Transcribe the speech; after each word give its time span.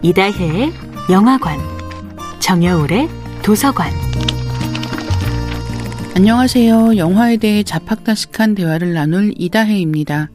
이다혜의 0.00 0.72
영화관, 1.10 1.58
정여울의 2.38 3.08
도서관. 3.42 3.90
안녕하세요. 6.14 6.96
영화에 6.96 7.36
대해 7.36 7.64
자팍다식한 7.64 8.54
대화를 8.54 8.92
나눌 8.94 9.32
이다혜입니다. 9.36 10.30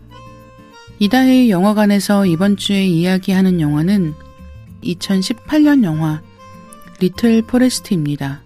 이다혜의 0.99 1.49
영화관에서 1.49 2.25
이번 2.25 2.57
주에 2.57 2.83
이야기하는 2.83 3.61
영화는 3.61 4.13
2018년 4.83 5.85
영화 5.85 6.21
리틀 6.99 7.41
포레스트입니다. 7.43 8.41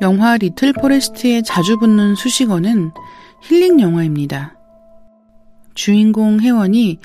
영화 0.00 0.36
리틀 0.36 0.72
포레스트에 0.72 1.42
자주 1.42 1.76
붙는 1.78 2.14
수식어는 2.14 2.92
힐링 3.40 3.80
영화입니다. 3.80 4.55
주인공 5.76 6.40
혜원이 6.40 6.98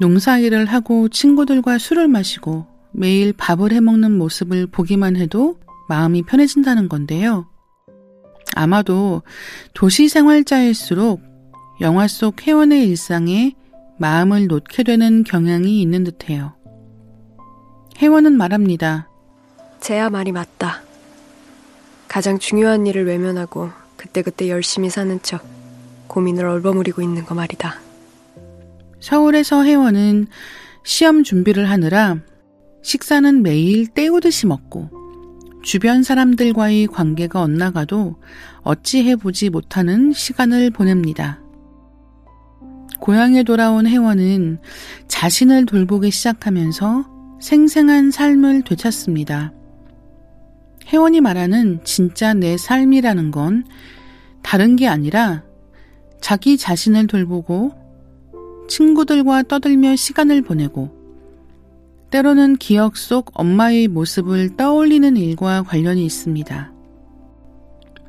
농사일을 0.00 0.66
하고 0.66 1.08
친구들과 1.08 1.78
술을 1.78 2.08
마시고 2.08 2.66
매일 2.90 3.32
밥을 3.32 3.72
해먹는 3.72 4.18
모습을 4.18 4.66
보기만 4.66 5.16
해도 5.16 5.58
마음이 5.88 6.22
편해진다는 6.22 6.88
건데요. 6.88 7.46
아마도 8.56 9.22
도시 9.74 10.08
생활자일수록 10.08 11.22
영화 11.80 12.08
속 12.08 12.46
혜원의 12.46 12.88
일상에 12.88 13.54
마음을 13.98 14.46
놓게 14.46 14.82
되는 14.82 15.22
경향이 15.22 15.80
있는 15.80 16.04
듯해요. 16.04 16.54
혜원은 17.98 18.36
말합니다. 18.36 19.08
제야 19.80 20.10
말이 20.10 20.32
맞다. 20.32 20.82
가장 22.08 22.38
중요한 22.38 22.86
일을 22.86 23.06
외면하고 23.06 23.70
그때그때 23.96 24.48
열심히 24.48 24.88
사는 24.88 25.20
척 25.22 25.44
고민을 26.08 26.46
얼버무리고 26.46 27.02
있는 27.02 27.24
거 27.24 27.34
말이다. 27.34 27.80
서울에서 29.04 29.64
혜원은 29.64 30.28
시험 30.82 31.24
준비를 31.24 31.68
하느라 31.68 32.16
식사는 32.82 33.42
매일 33.42 33.86
때우듯이 33.86 34.46
먹고 34.46 34.88
주변 35.62 36.02
사람들과의 36.02 36.86
관계가 36.86 37.42
엇나가도 37.42 38.16
어찌해 38.62 39.16
보지 39.16 39.50
못하는 39.50 40.14
시간을 40.14 40.70
보냅니다. 40.70 41.42
고향에 42.98 43.42
돌아온 43.42 43.86
혜원은 43.86 44.60
자신을 45.06 45.66
돌보기 45.66 46.10
시작하면서 46.10 47.04
생생한 47.42 48.10
삶을 48.10 48.62
되찾습니다. 48.62 49.52
혜원이 50.86 51.20
말하는 51.20 51.84
진짜 51.84 52.32
내 52.32 52.56
삶이라는 52.56 53.32
건 53.32 53.66
다른 54.42 54.76
게 54.76 54.88
아니라 54.88 55.44
자기 56.22 56.56
자신을 56.56 57.06
돌보고 57.06 57.83
친구들과 58.68 59.44
떠들며 59.44 59.96
시간을 59.96 60.42
보내고 60.42 61.04
때로는 62.10 62.56
기억 62.56 62.96
속 62.96 63.30
엄마의 63.34 63.88
모습을 63.88 64.56
떠올리는 64.56 65.16
일과 65.16 65.62
관련이 65.62 66.04
있습니다. 66.06 66.72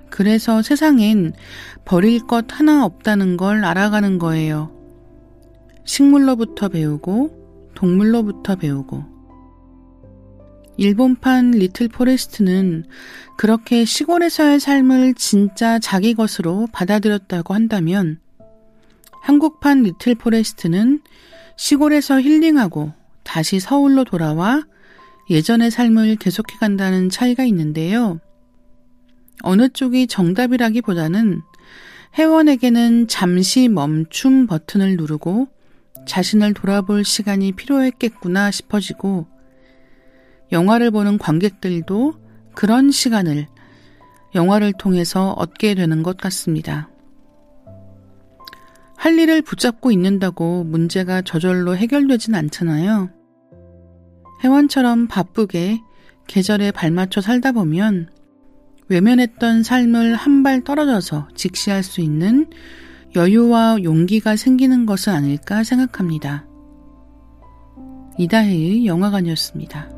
그래서 0.09 0.61
세상엔 0.61 1.33
버릴 1.85 2.25
것 2.25 2.45
하나 2.49 2.85
없다는 2.85 3.35
걸 3.35 3.65
알아가는 3.65 4.17
거예요. 4.17 4.71
식물로부터 5.85 6.69
배우고 6.69 7.71
동물로부터 7.75 8.55
배우고 8.55 9.15
일본판 10.77 11.51
리틀 11.51 11.87
포레스트는 11.87 12.85
그렇게 13.37 13.85
시골에서의 13.85 14.59
삶을 14.59 15.13
진짜 15.15 15.79
자기 15.79 16.13
것으로 16.13 16.67
받아들였다고 16.71 17.53
한다면 17.53 18.19
한국판 19.25 19.81
리틀 19.81 20.13
포레스트는 20.13 21.01
시골에서 21.57 22.21
힐링하고 22.21 22.93
다시 23.23 23.59
서울로 23.59 24.03
돌아와 24.03 24.63
예전의 25.31 25.71
삶을 25.71 26.17
계속해 26.17 26.57
간다는 26.59 27.09
차이가 27.09 27.43
있는데요. 27.45 28.19
어느 29.41 29.69
쪽이 29.69 30.05
정답이라기보다는 30.05 31.41
회원에게는 32.19 33.07
잠시 33.07 33.67
멈춤 33.67 34.45
버튼을 34.45 34.95
누르고 34.95 35.47
자신을 36.05 36.53
돌아볼 36.53 37.03
시간이 37.03 37.53
필요했겠구나 37.53 38.51
싶어지고 38.51 39.25
영화를 40.51 40.91
보는 40.91 41.17
관객들도 41.17 42.13
그런 42.53 42.91
시간을 42.91 43.47
영화를 44.35 44.73
통해서 44.77 45.31
얻게 45.31 45.73
되는 45.73 46.03
것 46.03 46.15
같습니다. 46.17 46.89
할 49.05 49.19
일을 49.19 49.43
붙잡고 49.43 49.91
있는다고 49.91 50.63
문제가 50.63 51.21
저절로 51.21 51.77
해결되진 51.77 52.33
않잖아요. 52.33 53.11
회원처럼 54.43 55.05
바쁘게 55.05 55.79
계절에 56.25 56.71
발맞춰 56.71 57.21
살다 57.21 57.51
보면 57.51 58.09
외면했던 58.89 59.61
삶을 59.61 60.15
한 60.15 60.41
발 60.41 60.63
떨어져서 60.63 61.27
직시할 61.35 61.83
수 61.83 62.01
있는 62.01 62.49
여유와 63.15 63.83
용기가 63.83 64.35
생기는 64.35 64.87
것은 64.87 65.13
아닐까 65.13 65.63
생각합니다. 65.63 66.47
이다혜의 68.17 68.87
영화관이었습니다. 68.87 69.94